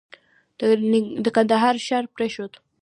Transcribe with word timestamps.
د 1.23 1.25
کندهار 1.35 1.75
ښار 1.85 2.05
پرېښود. 2.15 2.53